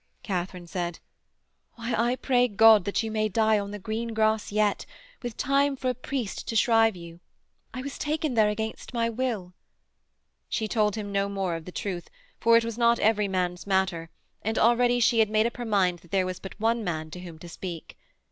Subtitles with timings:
[0.23, 0.97] Katharine said:
[1.75, 4.87] 'Why, I pray God that you may die on the green grass yet,
[5.21, 7.19] with time for a priest to shrive you.
[7.71, 9.53] I was taken there against my will.'
[10.49, 12.09] She told him no more of the truth,
[12.39, 14.09] for it was not every man's matter,
[14.41, 17.19] and already she had made up her mind that there was but one man to
[17.19, 17.95] whom to speak....